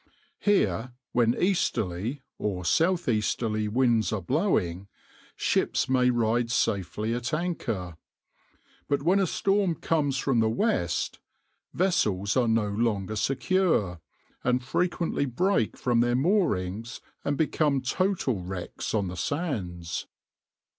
Here, 0.39 0.93
when 1.11 1.39
easterly 1.39 2.23
or 2.39 2.65
south 2.65 3.07
easterly 3.07 3.67
winds 3.67 4.11
are 4.11 4.19
blowing, 4.19 4.87
ships 5.35 5.87
may 5.87 6.09
ride 6.09 6.49
safely 6.49 7.13
at 7.13 7.35
anchor; 7.35 7.97
but 8.87 9.03
when 9.03 9.19
a 9.19 9.27
storm 9.27 9.75
comes 9.75 10.17
from 10.17 10.39
the 10.39 10.49
west, 10.49 11.19
vessels 11.71 12.35
are 12.35 12.47
no 12.47 12.67
longer 12.69 13.15
secure, 13.15 14.01
and 14.43 14.63
frequently 14.63 15.27
break 15.27 15.77
from 15.77 15.99
their 15.99 16.15
moorings 16.15 16.99
and 17.23 17.37
become 17.37 17.79
total 17.79 18.41
wrecks 18.41 18.95
on 18.95 19.07
the 19.07 19.15
sands. 19.15 20.07